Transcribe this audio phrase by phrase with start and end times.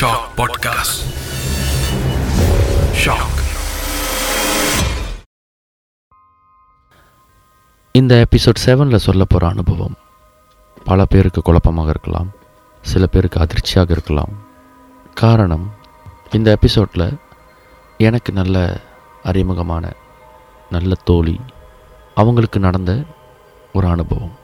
[0.00, 1.00] Shock podcast
[3.04, 3.42] shock
[7.92, 9.96] இந்த episode செவனில் சொல்ல போகிற அனுபவம்.
[10.84, 12.30] பல பேருக்கு குழப்பமாக இருக்கலாம்.
[12.82, 14.28] சில பேருக்கு அதிர்ச்சியாக இருக்கலாம்.
[15.14, 15.74] காரணம்
[16.30, 17.16] இந்த எபிசோட்டில்
[17.98, 18.80] எனக்கு நல்ல
[19.22, 19.92] அறிமுகமான
[20.70, 21.40] நல்ல தோழி
[22.14, 23.02] அவங்களுக்கு நடந்த
[23.72, 24.38] ஒரு அனுபவம்.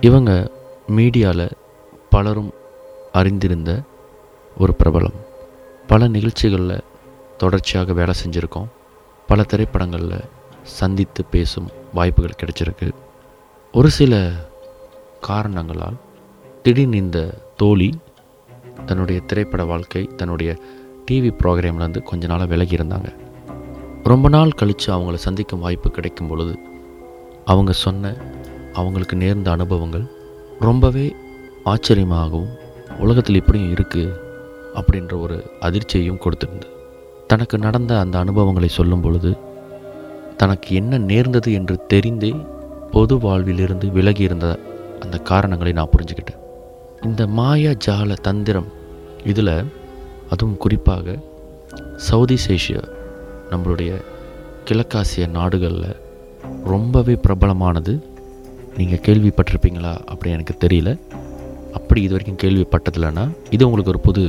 [0.00, 0.50] இவங்க
[0.88, 1.50] மீடியாவில்
[2.10, 2.52] பலரும்
[3.12, 3.82] அறிந்திருந்த
[4.58, 5.16] ஒரு பிரபலம்.
[5.86, 6.80] பல நிகழ்ச்சிகளில்
[7.36, 8.66] தொடர்ச்சியாக வேலை செஞ்சுருக்கோம்.
[9.26, 10.24] பல திரைப்படங்களில்
[10.62, 12.90] சந்தித்து பேசும் வாய்ப்புகள் கிடைச்சிருக்கு.
[13.72, 14.30] ஒரு சில
[15.20, 15.94] காரணங்களால்
[16.62, 17.98] திடீர்னு இந்த தோழி
[18.86, 20.56] தன்னுடைய திரைப்பட வாழ்க்கை தன்னுடைய
[21.10, 23.14] டிவி ப்ரோக்ராம்லேருந்து கொஞ்ச நாளாக விலகி இருந்தாங்க.
[24.04, 26.58] ரொம்ப நாள் கழித்து அவங்கள சந்திக்கும் வாய்ப்பு கிடைக்கும் பொழுது
[27.44, 28.16] அவங்க சொன்ன
[28.72, 30.06] அவங்களுக்கு நேர்ந்த அனுபவங்கள்
[30.60, 31.16] ரொம்பவே
[31.64, 32.58] ஆச்சரியமாகவும்
[32.98, 34.23] உலகத்தில் இப்படியும் இருக்குது
[34.74, 36.70] அப்படின்ற ஒரு அதிர்ச்சியையும் கொடுத்திருந்தது
[37.26, 39.36] தனக்கு நடந்த அந்த அனுபவங்களை சொல்லும் பொழுது
[40.36, 42.32] தனக்கு என்ன நேர்ந்தது என்று தெரிந்தே
[42.90, 44.58] பொது வாழ்விலிருந்து விலகி இருந்த
[45.00, 46.40] அந்த காரணங்களை நான் புரிஞ்சுக்கிட்டேன்.
[47.02, 48.68] இந்த மாயா ஜால தந்திரம்
[49.24, 49.56] இதில்
[50.30, 51.16] அதுவும் குறிப்பாக
[51.96, 52.82] சவுதி ஏஷியா
[53.50, 53.90] நம்மளுடைய
[54.68, 56.00] கிழக்காசிய நாடுகளில்
[56.64, 57.92] ரொம்பவே பிரபலமானது.
[58.76, 60.98] நீங்கள் கேள்விப்பட்டிருப்பீங்களா அப்படி எனக்கு தெரியல.
[61.72, 64.24] அப்படி இது வரைக்கும் கேள்விப்பட்டதில்லைன்னா இது உங்களுக்கு ஒரு புது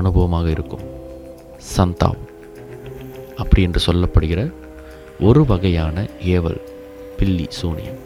[0.00, 0.84] அனுபவமாக இருக்கும்.
[1.76, 2.20] சந்தாவ்
[3.42, 4.40] அப்படி என்று சொல்லப்படுகிற
[5.28, 6.60] ஒரு வகையான ஏவல்
[7.18, 7.98] பில்லி சூனியம்.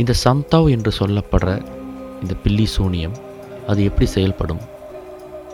[0.00, 1.50] இந்த சந்தாவ் என்று சொல்லப்படுற
[2.22, 3.16] இந்த பில்லி சூனியம்
[3.70, 4.62] அது எப்படி செயல்படும்?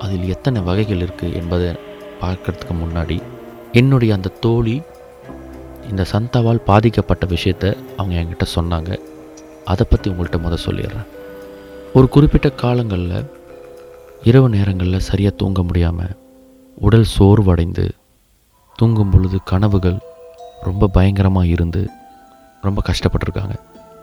[0.04, 1.70] அதில் எத்தனை வகைகள் இருக்குது என்பதை
[2.22, 3.16] பார்க்கறதுக்கு முன்னாடி
[3.80, 4.76] என்னுடைய அந்த தோழி
[5.90, 8.90] இந்த சந்தாவால் பாதிக்கப்பட்ட விஷயத்தை அவங்க என்கிட்ட சொன்னாங்க.
[9.72, 11.08] அதை பற்றி உங்கள்கிட்ட முத சொல்லிடுறேன்.
[11.96, 13.28] ஒரு குறிப்பிட்ட காலங்களில்
[14.22, 16.16] இரவு நேரங்களில் சரியாக தூங்க முடியாமல்
[16.76, 17.90] உடல் சோர்வடைந்து
[18.76, 19.98] தூங்கும் பொழுது கனவுகள்
[20.62, 21.90] ரொம்ப பயங்கரமாக இருந்து
[22.60, 23.54] ரொம்ப கஷ்டப்பட்டிருக்காங்க.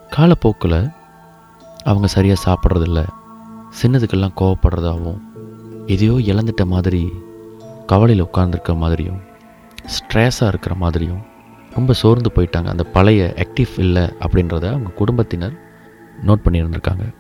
[0.10, 0.90] காலப்போக்கில்
[1.84, 3.08] அவங்க சரியாக சாப்பிட்றதில்ல.
[3.82, 5.22] சின்னதுக்கெல்லாம் கோவப்படுறதாகவும்
[5.88, 7.12] எதையோ இழந்துட்ட மாதிரி
[7.88, 9.22] கவலையில் உட்கார்ந்துருக்க மாதிரியும்
[9.96, 11.22] ஸ்ட்ரெஸ்ஸாக இருக்கிற மாதிரியும்
[11.74, 12.66] ரொம்ப சோர்ந்து போயிட்டாங்க.
[12.66, 15.54] அந்த பழைய ஆக்டிவ் இல்லை அப்படின்றத அவங்க குடும்பத்தினர்
[16.26, 17.14] நோட் பண்ணியிருந்திருக்காங்க.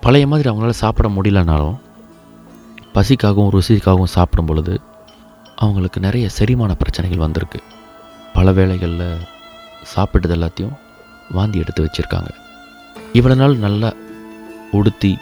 [0.00, 1.80] பழைய மாதிரி அவங்களால சாப்பிட முடியலனாலும்
[2.94, 4.80] பசிக்காகவும் ருசிக்காகவும் சாப்பிடும் பொழுது
[5.56, 7.60] அவங்களுக்கு நிறைய செரிமான பிரச்சனைகள் வந்திருக்கு.
[8.32, 9.26] பல வேளைகளில்
[9.94, 10.74] சாப்பிட்டது எல்லாத்தையும்
[11.30, 12.30] வாந்தி எடுத்து வச்சுருக்காங்க.
[13.12, 13.92] இவ்வளோ நாள் நல்லா
[14.70, 15.18] உடுத்தி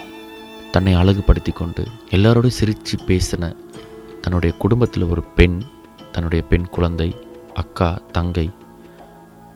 [0.70, 3.52] தன்னை அழகுபடுத்தி கொண்டு எல்லாரோடையும் சிரித்து பேசின
[4.20, 5.62] தன்னுடைய குடும்பத்தில் ஒரு பெண்
[6.12, 7.16] தன்னுடைய பெண் குழந்தை
[7.54, 8.50] அக்கா தங்கை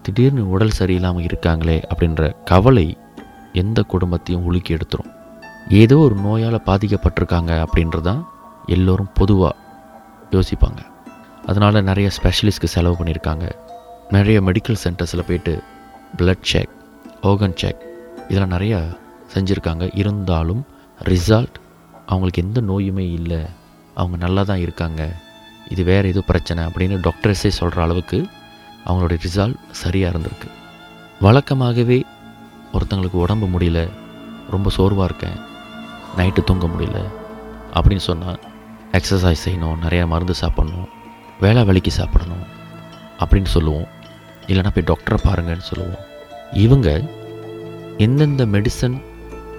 [0.02, 2.98] திடீர்னு உடல் சரியில்லாமல் இருக்காங்களே அப்படின்ற கவலை
[3.52, 5.12] எந்த குடும்பத்தையும் உலுக்கி எடுத்துரும்.
[5.68, 8.28] ஏதோ ஒரு நோயால் பாதிக்கப்பட்டிருக்காங்க அப்படின்றது தான்
[8.66, 9.56] எல்லோரும் பொதுவாக
[10.30, 10.86] யோசிப்பாங்க.
[11.46, 13.50] அதனால் நிறைய ஸ்பெஷலிஸ்ட்க்கு செலவு பண்ணியிருக்காங்க.
[14.10, 15.62] நிறைய மெடிக்கல் சென்டர்ஸில் போயிட்டு
[16.16, 16.68] பிளட் செக்
[17.22, 17.82] ஓகன் செக்
[18.28, 18.96] இதெல்லாம் நிறையா
[19.34, 19.90] செஞ்சுருக்காங்க.
[19.94, 20.66] இருந்தாலும்
[21.04, 21.56] ரிசல்ட்
[22.06, 23.46] அவங்களுக்கு எந்த நோயுமே இல்லை.
[23.94, 25.12] அவங்க நல்லா தான் இருக்காங்க.
[25.68, 28.26] இது வேறு எதுவும் பிரச்சனை அப்படின்னு டாக்டர்ஸே சொல்கிற அளவுக்கு
[28.86, 30.48] அவங்களுடைய ரிசால்ட் சரியாக இருந்திருக்கு.
[31.20, 32.02] வழக்கமாகவே
[32.72, 33.88] ஒருத்தங்களுக்கு உடம்பு முடியல.
[34.50, 35.45] ரொம்ப சோர்வாக இருக்கேன்.
[36.16, 37.00] நைட்டு தூங்க முடியல
[37.74, 38.40] அப்படின்னு சொன்னால்
[38.92, 40.88] எக்ஸசைஸ் செய்யணும் நிறையா மருந்து சாப்பிட்ணும்
[41.40, 42.44] வேலை வலிக்கு சாப்பிடணும்
[43.18, 43.86] அப்படின்னு சொல்லுவோம்.
[44.46, 46.04] இல்லைனா போய் டாக்டரை பாருங்கன்னு சொல்லுவோம்.
[46.52, 46.88] இவங்க
[47.98, 49.02] எந்தெந்த மெடிசன்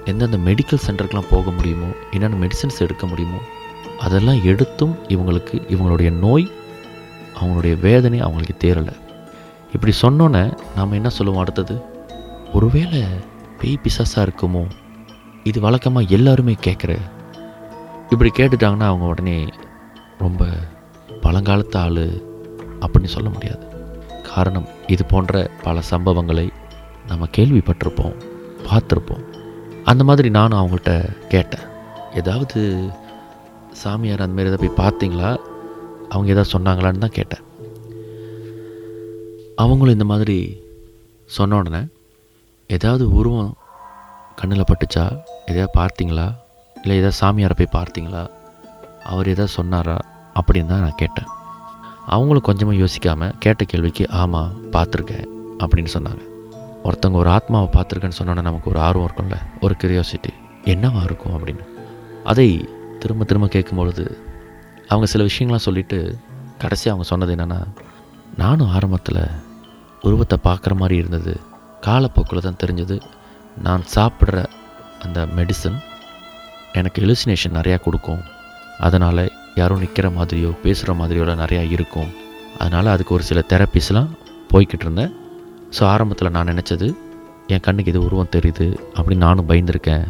[0.05, 3.37] எந்தெந்த மெடிக்கல் சென்டருக்கெலாம் போக முடியுமோ என்னென்ன மெடிசன்ஸ் எடுக்க முடியுமோ
[3.99, 6.51] அதெல்லாம் எடுத்தும் இவங்களுக்கு இவங்களுடைய நோய்
[7.39, 8.95] அவங்களுடைய வேதனை அவங்களுக்கு தேரலை
[9.73, 11.81] இப்படி சொன்னோன்னே நாம் என்ன சொல்லுவோம் அடுத்தது?
[12.53, 13.03] ஒருவேளை
[13.61, 14.63] பேய் பிசாசாக இருக்குமோ?
[15.49, 16.91] இது வழக்கமாக எல்லாருமே கேட்குற
[18.09, 19.37] இப்படி கேட்டுட்டாங்கன்னா அவங்க உடனே
[20.23, 20.45] ரொம்ப
[21.23, 22.05] பழங்காலத்து ஆள்
[22.83, 23.63] அப்படின்னு சொல்ல முடியாது.
[24.33, 26.45] காரணம் இது போன்ற பல சம்பவங்களை
[27.07, 28.17] நம்ம கேள்விப்பட்டிருப்போம்
[28.67, 29.25] பார்த்துருப்போம்.
[29.83, 30.93] அந்த மாதிரி நானும் அவங்கள்ட்ட
[31.27, 31.65] கேட்டேன்.
[32.13, 32.61] ஏதாவது
[33.81, 35.31] சாமியார் அந்த மாதிரி எதாவது போய் பார்த்தீங்களா?
[36.09, 37.45] அவங்க ஏதாவது சொன்னாங்களான்னு தான் கேட்டேன்.
[39.55, 40.39] அவங்களும் இந்த மாதிரி
[41.37, 41.81] சொன்ன உடனே
[42.67, 43.53] ஏதாவது உருவம்
[44.37, 45.23] கண்ணில் பட்டுச்சா?
[45.45, 46.35] எதையாவது பார்த்தீங்களா?
[46.81, 48.29] இல்லை ஏதாவது சாமியாரை போய் பார்த்தீங்களா?
[49.03, 49.97] அவர் எதாவது சொன்னாரா?
[50.33, 51.25] அப்படின்னு தான் நான் கேட்டேன்.
[52.05, 55.25] அவங்களும் கொஞ்சமாக யோசிக்காமல் கேட்ட கேள்விக்கு ஆமாம் பார்த்துருக்கேன்
[55.59, 56.21] அப்படின்னு சொன்னாங்க.
[56.83, 61.65] ஒருத்தவங்க ஒரு ஆத்மாவை பார்த்துருக்கேன்னு சொன்னோன்னே நமக்கு ஒரு ஆர்வம் இருக்கும்ல ஒரு கியூரியாசிட்டி என்னவா இருக்கும் அப்படின்னு.
[62.23, 62.69] அதை
[62.99, 64.17] திரும்ப திரும்ப கேட்கும்பொழுது
[64.87, 66.17] அவங்க சில விஷயங்கள்லாம் சொல்லிவிட்டு
[66.57, 67.63] கடைசி அவங்க சொன்னது என்னென்னா
[68.37, 69.21] நானும் ஆரம்பத்தில்
[70.01, 71.39] உருவத்தை பார்க்குற மாதிரி இருந்தது.
[71.81, 73.01] காலப்போக்கில் தான் தெரிஞ்சது.
[73.65, 74.43] நான் சாப்பிட்ற
[75.05, 75.77] அந்த மெடிசன்
[76.79, 78.21] எனக்கு எலுசினேஷன் நிறையா கொடுக்கும்.
[78.85, 79.23] அதனால்
[79.59, 82.09] யாரும் நிற்கிற மாதிரியோ பேசுகிற மாதிரியோட நிறையா இருக்கும்.
[82.61, 84.09] அதனால் அதுக்கு ஒரு சில தெரப்பிஸ்லாம்
[84.51, 85.13] போய்கிட்டு இருந்தேன்.
[85.75, 86.87] ஸோ ஆரம்பத்தில் நான் நினச்சது
[87.53, 88.67] என் கண்ணுக்கு இது உருவம் தெரியுது
[88.97, 90.05] அப்படின்னு நானும் பயந்துருக்கேன்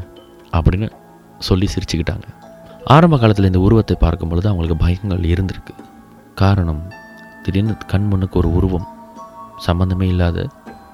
[0.57, 0.87] அப்படின்னு
[1.47, 2.27] சொல்லி சிரிச்சுக்கிட்டாங்க.
[2.95, 5.73] ஆரம்ப காலத்தில் இந்த உருவத்தை பார்க்கும் பொழுது அவங்களுக்கு பயங்கள் இருந்திருக்கு.
[6.41, 6.83] காரணம்
[7.43, 8.87] திடீர்னு கண் முன்னுக்கு ஒரு உருவம்
[9.65, 10.47] சம்மந்தமே இல்லாத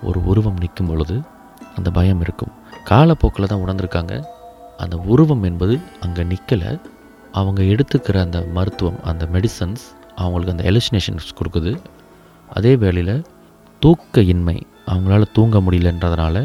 [0.09, 1.15] ஒரு உருவம் நிற்கும் பொழுது
[1.75, 2.51] அந்த பயம் இருக்கும்.
[2.83, 4.13] காலப்போக்கில் தான் உணர்ந்திருக்காங்க.
[4.77, 6.79] அந்த உருவம் என்பது அங்கே நிற்கலை
[7.31, 9.83] அவங்க எடுத்துக்கிற அந்த மருத்துவம் அந்த மெடிசன்ஸ்
[10.15, 11.71] அவங்களுக்கு அந்த எலுசினேஷன்ஸ் கொடுக்குது.
[12.49, 13.25] அதே வேளையில்
[13.79, 16.35] தூக்க இன்மை அவங்களால தூங்க முடியலன்றதுனால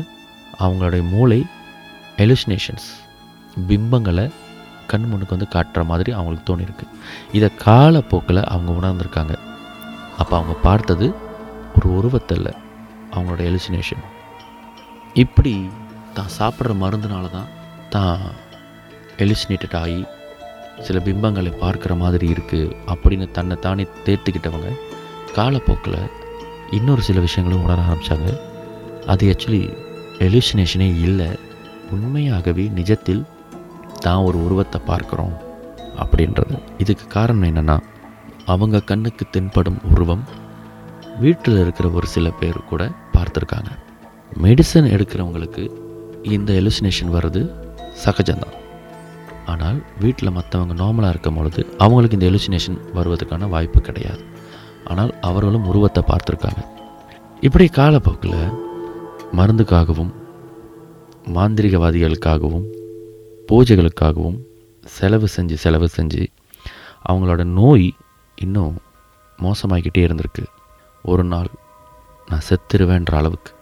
[0.59, 1.41] அவங்களுடைய மூளை
[2.17, 2.89] எலுசினேஷன்ஸ்
[3.69, 4.25] பிம்பங்களை
[4.87, 6.87] கண் முன்னுக்கு வந்து காட்டுற மாதிரி அவங்களுக்கு தோணியிருக்கு.
[7.33, 9.35] இதை காலப்போக்கில் அவங்க உணர்ந்திருக்காங்க.
[10.19, 11.07] அப்போ அவங்க பார்த்தது
[11.77, 12.55] ஒரு உருவத்தில்
[13.15, 14.05] அவங்களோட எலுசினேஷன்
[15.23, 15.53] இப்படி
[16.17, 17.51] தான் சாப்பிட்ற மருந்துனால தான்
[17.95, 18.23] தான்
[19.25, 20.01] எலிசினேட்டட் ஆகி
[20.87, 24.71] சில பிம்பங்களை பார்க்குற மாதிரி இருக்குது அப்படின்னு தன்னை தானே தேர்த்துக்கிட்டவங்க
[25.37, 25.99] காலப்போக்கில்
[26.77, 28.31] இன்னொரு சில விஷயங்களும் உணர ஆரம்பித்தாங்க
[29.13, 29.63] அது ஆக்சுவலி
[30.27, 31.29] எலிசினேஷனே இல்லை.
[31.95, 33.23] உண்மையாகவே நிஜத்தில்
[34.05, 35.35] தான் ஒரு உருவத்தை பார்க்குறோம்
[36.03, 36.57] அப்படின்றது.
[36.83, 37.77] இதுக்கு காரணம் என்னென்னா
[38.55, 40.25] அவங்க கண்ணுக்கு தென்படும் உருவம்
[41.23, 42.83] வீட்டில் இருக்கிற ஒரு சில பேர் கூட
[43.15, 43.71] பார்த்துருக்காங்க.
[44.37, 45.63] மெடிசன் எடுக்கிறவங்களுக்கு
[46.23, 47.41] இந்த எலுசினேஷன் வர்றது
[48.05, 48.57] சகஜம்தான்.
[49.47, 54.23] ஆனால் வீட்டில் மற்றவங்க நார்மலாக இருக்கும் பொழுது அவங்களுக்கு இந்த எலுசினேஷன் வருவதற்கான வாய்ப்பு கிடையாது.
[54.85, 56.63] ஆனால் அவர்களும் உருவத்தை பார்த்துருக்காங்க.
[57.41, 58.55] இப்படி காலப்போக்கில்
[59.39, 60.13] மருந்துக்காகவும்
[61.37, 62.67] மாந்திரிகவாதிகளுக்காகவும்
[63.49, 64.39] பூஜைகளுக்காகவும்
[64.83, 66.27] செலவு செஞ்சு செலவு செஞ்சு
[67.09, 67.95] அவங்களோட நோய்
[68.35, 68.77] இன்னும்
[69.39, 70.45] மோசமாகிக்கிட்டே இருந்திருக்கு.
[71.05, 71.51] ஒரு நாள்
[72.29, 73.53] நான் செத்துருவேன்ற அளவுக்கு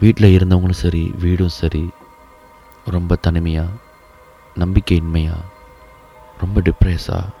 [0.00, 1.82] வீட்டில் இருந்தவங்களும் சரி வீடும் சரி
[2.94, 3.78] ரொம்ப தனிமையாக
[4.62, 5.48] நம்பிக்கையின்மையாக
[6.42, 7.32] ரொம்ப டிப்ரெஸாக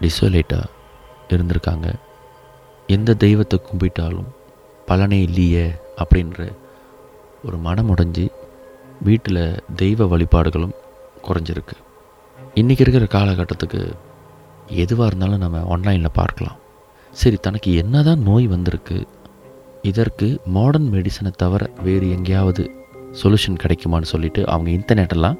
[0.00, 0.70] டிசோலேட்டாக
[1.34, 1.88] இருந்திருக்காங்க.
[2.88, 4.30] எந்த தெய்வத்தை கும்பிட்டாலும்
[4.88, 5.66] பலனே இல்லையே
[6.02, 6.48] அப்படின்ற
[7.46, 8.24] ஒரு மனம் உடைஞ்சி
[9.08, 9.42] வீட்டில்
[9.82, 10.74] தெய்வ வழிபாடுகளும்
[11.26, 11.76] குறைஞ்சிருக்கு.
[12.60, 13.82] இன்றைக்கி இருக்கிற காலகட்டத்துக்கு
[14.84, 16.58] எதுவாக இருந்தாலும் நம்ம ஆன்லைனில் பார்க்கலாம்.
[17.12, 18.96] சரி தனக்கு என்ன தான் நோய் வந்திருக்கு
[19.82, 22.70] இதற்கு மாடர்ன் மெடிசனை தவிர வேறு எங்கேயாவது
[23.22, 25.38] சொல்யூஷன் கிடைக்குமான்னு சொல்லிவிட்டு அவங்க இன்டர்நெட்டெல்லாம்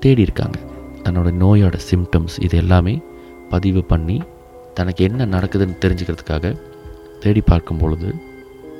[0.00, 0.58] தேடி இருக்காங்க.
[1.04, 3.02] தன்னோட நோயோட சிம்டம்ஸ் இது எல்லாமே
[3.50, 4.22] பதிவு பண்ணி
[4.74, 6.60] தனக்கு என்ன நடக்குதுன்னு தெரிஞ்சுக்கிறதுக்காக
[7.20, 8.14] தேடி பார்க்கும் பொழுது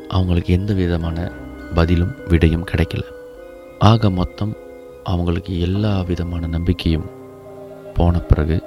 [0.08, 1.32] அவங்களுக்கு எந்த விதமான
[1.74, 3.02] பதிலும் விடையும் கிடைக்கல.
[3.78, 4.56] ஆக மொத்தம்
[5.04, 7.10] அவங்களுக்கு எல்லா விதமான நம்பிக்கையும்
[7.94, 8.62] போன பிறகு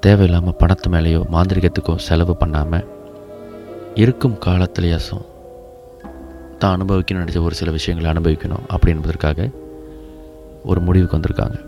[0.00, 2.88] தேவையில்லாமல் பணத்து மேலேயோ மாந்திரிகத்துக்கோ செலவு பண்ணாமல்
[3.94, 5.26] இருக்கும் காலத்திலேயாசும்
[6.62, 9.48] தான் அனுபவிக்கணும்னு நினச்ச ஒரு சில விஷயங்களை அனுபவிக்கணும் அப்படி என்பதற்காக
[10.70, 11.58] ஒரு முடிவுக்கு வந்திருக்காங்க.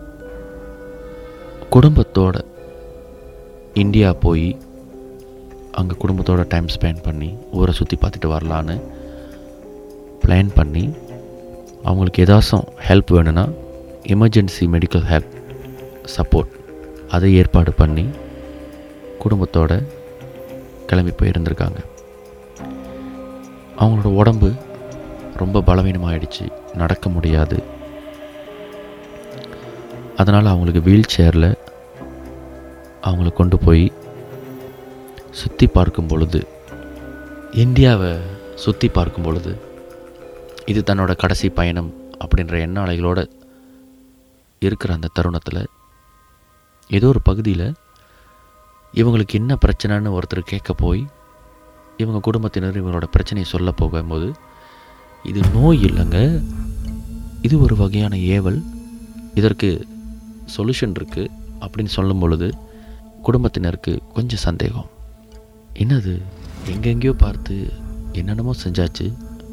[1.74, 2.36] குடும்பத்தோட
[3.82, 4.48] இந்தியா போய்
[5.78, 7.30] அங்கே குடும்பத்தோட டைம் ஸ்பெண்ட் பண்ணி
[7.60, 8.76] ஊரை சுற்றி பார்த்துட்டு வரலான்னு
[10.22, 10.84] பிளான் பண்ணி
[11.88, 13.44] அவங்களுக்கு ஏதாச்சும் ஹெல்ப் வேணும்னா
[14.14, 15.32] எமர்ஜென்சி மெடிக்கல் ஹெல்ப்
[16.16, 16.52] சப்போர்ட்
[17.16, 18.04] அதை ஏற்பாடு பண்ணி
[19.22, 19.72] குடும்பத்தோட
[20.88, 21.80] கிளம்பி போயிருந்திருக்காங்க.
[23.80, 24.48] அவங்களோட உடம்பு
[25.36, 26.44] ரொம்ப பலவீனமாகிடுச்சு
[26.74, 27.62] நடக்க முடியாது.
[30.16, 31.50] அதனால் அவங்களுக்கு வீல் சேரில்
[33.02, 33.92] அவங்கள கொண்டு போய்
[35.30, 36.40] சுற்றி பார்க்கும் பொழுது
[37.52, 38.12] இந்தியாவை
[38.54, 39.52] சுற்றி பார்க்கும் பொழுது
[40.64, 41.90] இது தன்னோட கடைசி பயணம்
[42.24, 43.24] அப்படின்ற எண்ண அலைகளோடு
[44.62, 45.62] இருக்கிற அந்த தருணத்தில்
[46.88, 47.66] ஏதோ ஒரு பகுதியில்
[48.94, 51.06] இவங்களுக்கு என்ன பிரச்சனைன்னு ஒருத்தர் கேட்க போய்
[51.96, 54.28] இவங்க குடும்பத்தினர் இவங்களோட பிரச்சனையை சொல்ல போகும்போது
[55.30, 56.18] இது நோய் இல்லைங்க.
[57.42, 58.58] இது ஒரு வகையான ஏவல்.
[59.34, 59.86] இதற்கு
[60.56, 62.48] சொல்யூஷன் இருக்குது அப்படின்னு சொல்லும் பொழுது
[63.22, 64.88] குடும்பத்தினருக்கு கொஞ்சம் சந்தேகம்.
[65.82, 66.14] என்னது?
[66.72, 67.54] எங்கெங்கேயோ பார்த்து
[68.12, 69.06] என்னென்னமோ செஞ்சாச்சு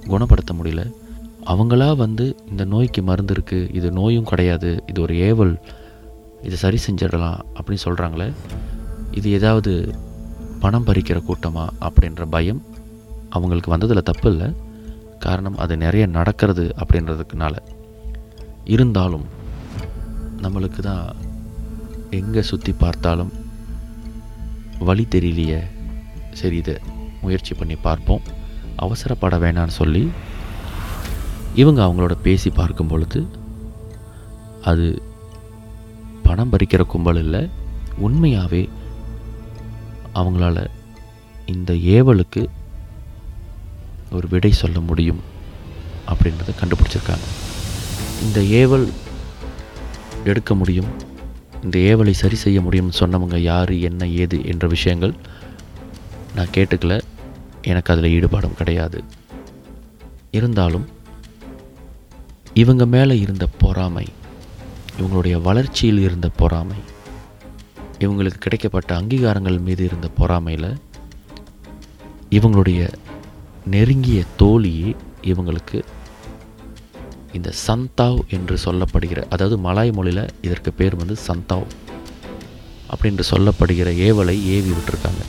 [0.07, 0.83] குணப்படுத்த முடியல.
[1.45, 5.53] அவங்களா வந்து இந்த நோய்க்கு மருந்து இருக்குது இது நோயும் கிடையாது இது ஒரு ஏவல்
[6.41, 8.27] இதை சரி செஞ்சிடலாம் அப்படின்னு சொல்கிறாங்களே
[9.11, 9.71] இது ஏதாவது
[10.59, 12.61] பணம் பறிக்கிற கூட்டமா அப்படின்ற பயம்
[13.29, 14.53] அவங்களுக்கு வந்ததில் தப்பு இல்லை.
[15.25, 17.55] காரணம் அது நிறைய நடக்கிறது அப்படின்றதுக்குனால.
[18.75, 19.25] இருந்தாலும்
[20.43, 21.05] நம்மளுக்கு தான்
[22.19, 23.31] எங்கே சுற்றி பார்த்தாலும்
[24.87, 25.61] வழி தெரியலையே.
[26.39, 26.75] சரி இதை
[27.21, 28.25] முயற்சி பண்ணி பார்ப்போம்.
[28.85, 30.03] அவசரப்பட வேணான்னு சொல்லி
[31.61, 33.19] இவங்க அவங்களோட பேசி பார்க்கும் பொழுது
[34.69, 34.87] அது
[36.25, 37.41] பணம் பறிக்கிற கும்பல் இல்லை
[38.05, 38.63] உண்மையாகவே
[40.19, 40.57] அவங்களால
[41.53, 42.41] இந்த ஏவலுக்கு
[44.11, 45.21] ஒரு விடை சொல்ல முடியும்
[46.07, 47.27] அப்படின்றத கண்டுபிடிச்சிருக்காங்க.
[48.21, 48.87] இந்த ஏவல்
[50.23, 50.89] எடுக்க முடியும்
[51.63, 55.13] இந்த ஏவலை சரி செய்ய முடியும்னு சொன்னவங்க யார் என்ன ஏது என்ற விஷயங்கள்
[56.35, 57.01] நான் கேட்டுக்கல.
[57.61, 59.03] எனக்கு அதில் ஈடுபாடும் கிடையாது.
[60.31, 60.87] இருந்தாலும்
[62.53, 64.07] இவங்க மேலே இருந்த பொறாமை
[64.99, 66.79] இவங்களுடைய வளர்ச்சியில் இருந்த பொறாமை
[67.99, 70.69] இவங்களுக்கு கிடைக்கப்பட்ட அங்கீகாரங்கள் மீது இருந்த பொறாமையில்
[72.29, 72.81] இவங்களுடைய
[73.65, 75.81] நெருங்கிய தோழியே இவங்களுக்கு
[77.33, 81.67] இந்த சந்தாவ் என்று சொல்லப்படுகிற அதாவது மலாய் மொழியில் இதற்கு பேர் வந்து சந்தாவ்
[82.91, 85.23] அப்படின்று சொல்லப்படுகிற ஏவலை ஏவி விட்டுருக்காங்க.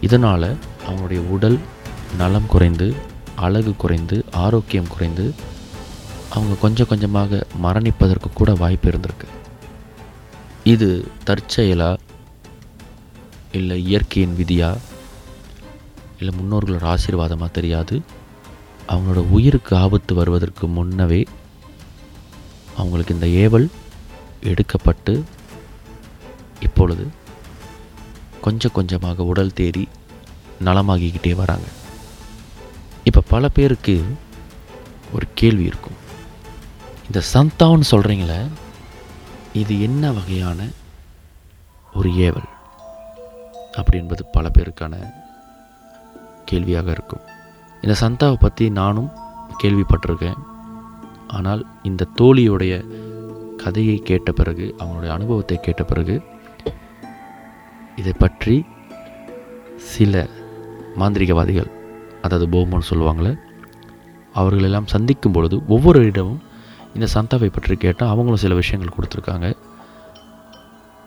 [0.00, 1.58] இதனால் அவங்களுடைய உடல்
[2.16, 2.94] நலம் குறைந்து
[3.34, 5.34] அழகு குறைந்து ஆரோக்கியம் குறைந்து
[6.30, 9.28] அவங்க கொஞ்சம் கொஞ்சமாக மரணிப்பதற்கு கூட வாய்ப்பு இருந்திருக்கு.
[10.64, 11.96] இது தற்செயலா
[13.52, 14.76] இல்லை இயற்கையின் விதியா?
[16.18, 18.02] இல்லை முன்னோர்களோட ஆசீர்வாதமாக தெரியாது.
[18.88, 21.26] அவங்களோட உயிருக்கு ஆபத்து வருவதற்கு முன்னவே
[22.76, 23.68] அவங்களுக்கு இந்த ஏவல்
[24.50, 25.22] எடுக்கப்பட்டு
[26.60, 27.06] இப்பொழுது
[28.40, 29.84] கொஞ்சம் கொஞ்சமாக உடல் தேறி
[30.64, 31.68] நலமாகிக்கிட்டே வராங்க.
[33.04, 33.94] இப்போ பல பேருக்கு
[35.14, 35.98] ஒரு கேள்வி இருக்கும்.
[37.06, 38.40] இந்த சந்தான்னு சொல்கிறீங்களே
[39.52, 40.68] இது என்ன வகையான
[41.94, 42.48] ஒரு ஏவல்?
[43.76, 44.94] அப்படி என்பது பல பேருக்கான
[46.50, 47.24] கேள்வியாக இருக்கும்.
[47.82, 49.10] இந்த சந்தாவை பற்றி நானும்
[49.62, 50.40] கேள்விப்பட்டிருக்கேன்.
[51.36, 52.74] ஆனால் இந்த தோழியுடைய
[53.62, 56.14] கதையை கேட்ட பிறகு அவங்களுடைய அனுபவத்தை கேட்ட பிறகு
[58.00, 58.56] இதை பற்றி
[59.92, 60.26] சில
[61.00, 61.70] மாந்திரிகவாதிகள்
[62.24, 63.32] அதாவது போமன் சொல்லுவாங்களே
[64.40, 66.42] அவர்களெல்லாம் சந்திக்கும் பொழுது ஒவ்வொரு இடமும்
[66.94, 69.48] இந்த சந்தாவை பற்றி கேட்டால் அவங்களும் சில விஷயங்கள் கொடுத்துருக்காங்க.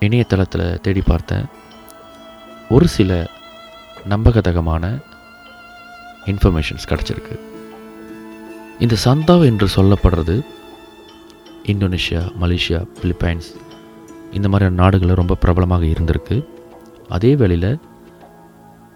[0.06, 1.46] இணையதளத்தில் தேடி பார்த்தேன்.
[2.76, 3.12] ஒரு சில
[4.14, 4.84] நம்பகதகமான
[6.26, 7.36] இன்ஃபர்மேஷன்ஸ் கிடச்சிருக்கு.
[8.80, 10.36] இந்த சந்தாவ் என்று சொல்லப்படுறது
[11.64, 13.50] இந்தோனேஷியா மலேசியா பிலிப்பைன்ஸ்
[14.32, 16.48] இந்த மாதிரியான நாடுகளில் ரொம்ப பிரபலமாக இருந்திருக்கு.
[17.08, 17.80] அதே வேளையில்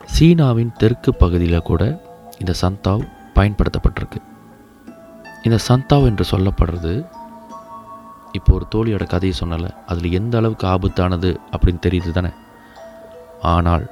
[0.06, 2.02] சீனாவின் தெற்கு பகுதியில் கூட
[2.40, 3.04] இந்த சந்தாவ்
[3.36, 4.20] பயன்படுத்தப்பட்டிருக்கு.
[5.44, 6.94] இந்த சந்தாவ் என்று சொல்லப்படுறது
[8.32, 12.32] இப்போ ஒரு தோழியோட கதையை சொன்னலை அதில் எந்த அளவுக்கு ஆபத்தானது அப்படின்னு தெரியுது தானே?
[13.42, 13.86] ஆனால்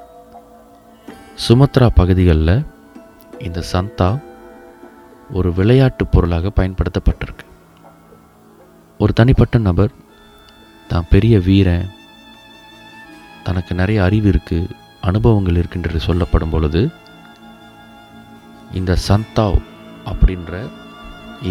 [1.48, 2.56] சுமத்ரா பகுதிகளில்
[3.44, 4.10] இந்த சந்தா
[5.32, 7.46] ஒரு விளையாட்டு பொருளாக பயன்படுத்தப்பட்டிருக்கு.
[9.00, 9.94] ஒரு தனிப்பட்ட நபர்
[10.88, 11.88] தான் பெரிய வீரன்
[13.44, 14.72] தனக்கு நிறைய அறிவு இருக்குது
[15.02, 16.82] அனுபவங்கள் இருக்கின்றது சொல்லப்படும் பொழுது
[18.74, 19.60] இந்த சந்தாவ்
[20.12, 20.54] அப்படின்ற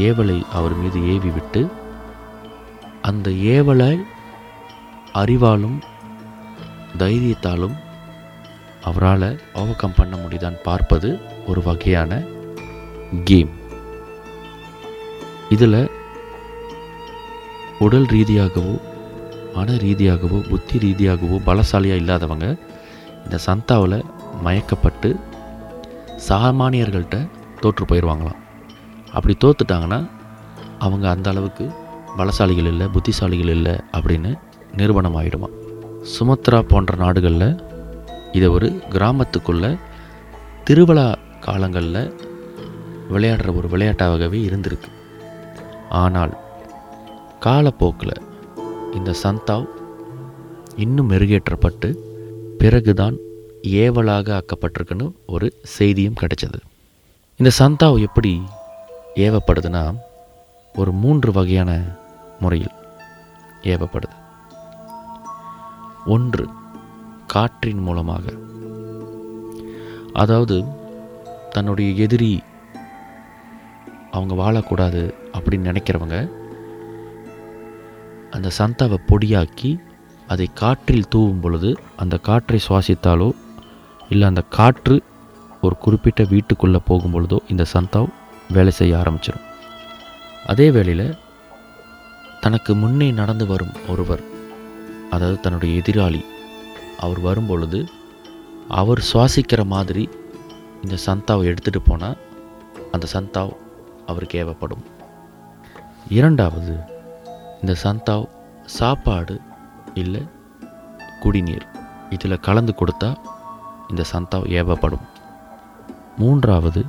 [0.06, 1.62] ஏவலை அவர் மீது ஏவி விட்டு
[3.02, 3.92] அந்த ஏவலை
[5.14, 5.78] அறிவாலும்
[6.98, 7.76] தைரியத்தாலும்
[8.84, 11.08] அவரால் ஓவர் கம் பண்ண முடியுதான்னு பார்ப்பது
[11.46, 12.12] ஒரு வகையான
[13.24, 13.50] கேம்.
[15.48, 15.80] இதில்
[17.78, 18.74] உடல் ரீதியாகவோ
[19.54, 22.46] மன ரீதியாகவோ புத்தி ரீதியாகவோ பலசாலியாக இல்லாதவங்க
[23.24, 23.98] இந்த சந்தாவில்
[24.44, 25.10] மயக்கப்பட்டு
[26.28, 27.16] சாமானியர்கள்ட்ட
[27.60, 28.40] தோற்று போயிடுவாங்களாம்
[29.12, 30.00] அப்படி தோத்துட்டாங்கன்னா
[30.78, 31.64] அவங்க அந்த அளவுக்கு
[32.16, 34.30] பலசாலிகள் இல்லை புத்திசாலிகள் இல்லை அப்படின்னு
[34.76, 35.48] நிரூபணம் ஆகிடுமா
[36.18, 37.48] சுமத்ரா போன்ற நாடுகளில்
[38.32, 39.66] இதை ஒரு கிராமத்துக்குள்ள
[40.64, 41.08] திருவிழா
[41.40, 42.04] காலங்களில்
[43.12, 44.90] விளையாடுற ஒரு விளையாட்டாகவே இருந்திருக்கு.
[45.88, 46.34] ஆனால்
[47.40, 48.16] காலப்போக்கில்
[48.92, 49.66] இந்த சந்தாவ்
[50.76, 51.88] இன்னும் மெருகேற்றப்பட்டு
[52.58, 53.16] பிறகுதான்
[53.84, 56.58] ஏவலாக ஆக்கப்பட்டிருக்குன்னு ஒரு செய்தியும் கிடைச்சது.
[57.40, 58.32] இந்த சந்தாவ் எப்படி
[59.24, 59.84] ஏவப்படுதுன்னா
[60.74, 61.70] ஒரு மூன்று வகையான
[62.40, 62.76] முறையில்
[63.62, 64.16] ஏவப்படுது.
[66.06, 66.44] ஒன்று
[67.34, 68.24] காற்றின் மூலமாக.
[70.12, 70.56] அதாவது
[71.52, 72.32] தன்னுடைய எதிரி
[74.10, 75.02] அவங்க வாழக்கூடாது
[75.34, 76.16] அப்படின்னு நினைக்கிறவங்க
[78.30, 79.70] அந்த சந்தாவை பொடியாக்கி
[80.28, 83.28] அதை காற்றில் தூவும் பொழுது அந்த காற்றை சுவாசித்தாலோ
[84.08, 84.96] இல்லை அந்த காற்று
[85.60, 88.08] ஒரு குறிப்பிட்ட வீட்டுக்குள்ளே போகும் பொழுதோ இந்த சந்தாவ்
[88.52, 89.46] வேலை செய்ய ஆரம்பிச்சிடும்
[90.46, 91.06] அதே வேளையில்
[92.40, 94.22] தனக்கு முன்னே நடந்து வரும் ஒருவர்
[95.10, 96.22] அதாவது தன்னுடைய எதிராளி
[97.04, 97.80] அவர் வரும்பொழுது
[98.80, 100.04] அவர் சுவாசிக்கிற மாதிரி
[100.82, 102.18] இந்த சந்தாவை எடுத்துகிட்டு போனால்
[102.94, 103.52] அந்த சந்தாவ்
[104.06, 104.84] அவருக்கு ஏவப்படும்.
[106.08, 106.74] இரண்டாவது
[107.60, 108.26] இந்த சந்தாவ்
[108.78, 109.34] சாப்பாடு
[109.94, 110.22] இல்லை
[111.22, 111.66] குடிநீர்.
[112.10, 113.10] இதில் கலந்து கொடுத்தா
[113.88, 115.06] இந்த சந்தாவ் ஏவப்படும்.
[116.18, 116.80] மூன்றாவது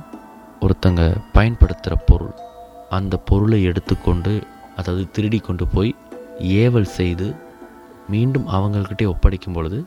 [0.60, 1.02] ஒருத்தங்க
[1.32, 2.34] பயன்படுத்துகிற பொருள்.
[2.90, 4.32] அந்த பொருளை எடுத்துக்கொண்டு
[4.76, 5.90] அதாவது திருடி கொண்டு போய்
[6.60, 7.26] ஏவல் செய்து
[8.08, 9.78] மீண்டும் அவங்கக்கிட்டே ஒப்படைக்கும் பொழுது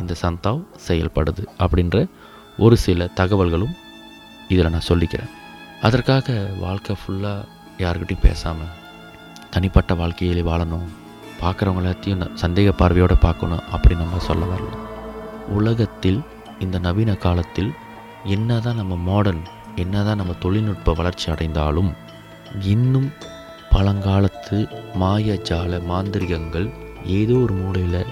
[0.00, 1.96] இந்த சந்தாவ் செயல்படுது அப்படின்ற
[2.58, 3.74] ஒரு சில தகவல்களும்
[4.48, 5.32] இதில் நான் சொல்லிக்கிறேன்.
[5.82, 7.46] அதற்காக வாழ்க்கை ஃபுல்லாக
[7.78, 8.74] யாருக்கிட்டையும் பேசாமல்
[9.50, 10.86] தனிப்பட்ட வாழ்க்கையிலே வாழணும்
[11.40, 14.72] பார்க்குறவங்க எல்லாத்தையும் சந்தேக பார்வையோடு பார்க்கணும் அப்படி நம்ம சொல்ல வரல.
[15.48, 16.20] உலகத்தில்
[16.58, 17.70] இந்த நவீன காலத்தில்
[18.34, 19.44] என்னதான் நம்ம மாடர்ன்
[19.76, 21.90] என்னதான் நம்ம தொழில்நுட்ப வளர்ச்சி அடைந்தாலும்
[22.62, 23.10] இன்னும்
[23.70, 24.58] பழங்காலத்து
[25.00, 26.66] மாயஜால மாந்திரிகங்கள்
[27.04, 28.10] ஏதோ ஒரு மூலையில்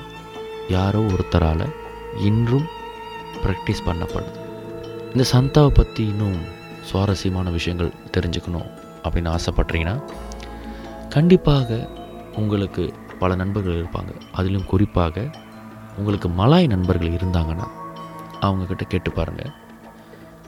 [0.68, 1.72] யாரோ ஒருத்தரால்
[2.16, 2.66] இன்றும்
[3.44, 4.40] ப்ராக்டிஸ் பண்ணப்படுது.
[5.12, 6.38] இந்த சந்தாவை பற்றி இன்னும்
[6.82, 8.70] சுவாரஸ்யமான விஷயங்கள் தெரிஞ்சுக்கணும்
[9.04, 10.02] அப்படின்னு ஆசைப்பட்றீங்கன்னா
[11.08, 11.88] கண்டிப்பாக
[12.36, 14.20] உங்களுக்கு பல நண்பர்கள் இருப்பாங்க.
[14.32, 15.30] அதிலும் குறிப்பாக
[15.96, 17.68] உங்களுக்கு மலாய் நண்பர்கள் இருந்தாங்கன்னா
[18.40, 19.52] அவங்கக்கிட்ட கேட்டு பாருங்கள்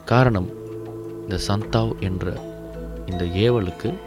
[0.04, 0.48] காரணம்
[1.20, 2.40] இந்த சந்தாவ் என்ற
[3.06, 3.98] இந்த ஏவலுக்கு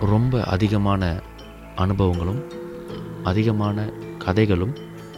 [0.00, 1.20] ரொம்ப அதிகமான
[1.76, 2.42] அனுபவங்களும்
[3.22, 4.76] அதிகமான கதைகளும்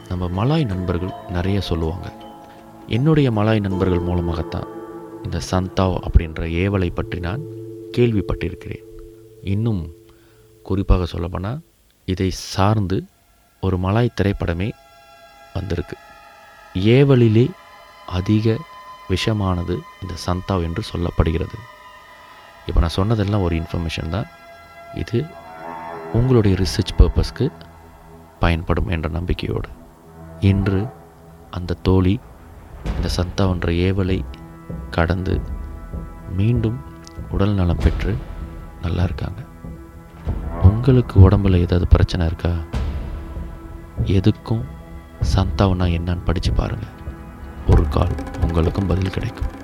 [0.08, 2.12] நம்ம மலாய் நண்பர்கள் நிறைய சொல்லுவாங்க.
[2.86, 4.68] என்னுடைய மலாய் நண்பர்கள் மூலமாகத்தான்
[5.22, 7.42] இந்த சந்தாவ் அப்படின்ற ஏவலை பற்றி நான்
[7.96, 8.84] கேள்விப்பட்டிருக்கிறேன்.
[9.42, 9.94] இன்னும்
[10.62, 11.60] குறிப்பாக சொல்லப்போனால்
[12.04, 13.04] இதை சார்ந்து
[13.60, 14.70] ஒரு மலாய் திரைப்படமே
[15.54, 15.96] வந்திருக்கு.
[16.74, 17.50] ஏவலிலே
[18.06, 18.56] அதிக
[19.08, 21.58] விஷமானது இந்த சந்தாவ் என்று சொல்லப்படுகிறது.
[22.66, 24.28] இப்போ நான் சொன்னதெல்லாம் ஒரு இன்ஃபர்மேஷன் தான்.
[24.94, 25.24] இது
[26.12, 27.46] உங்களுடைய ரிசர்ச் பர்பஸ்க்கு
[28.40, 29.68] பயன்படும் என்ற நம்பிக்கையோடு.
[30.40, 30.86] இன்று
[31.50, 32.20] அந்த தோழி
[32.96, 34.24] இந்த சந்தாவென்ற ஏவலை
[34.90, 35.40] கடந்து
[36.36, 36.80] மீண்டும்
[37.30, 38.16] உடல் நலம் பெற்று
[38.82, 39.40] நல்லா இருக்காங்க.
[40.62, 42.50] உங்களுக்கு உடம்புல ஏதாவது பிரச்சனை இருக்கா?
[44.04, 44.64] எதுக்கும்
[45.34, 46.96] சந்தாவுனா என்னன்னு படித்து பாருங்கள்
[47.66, 49.57] ஒரு கால் உங்களுக்கும் பதில் கிடைக்கும்.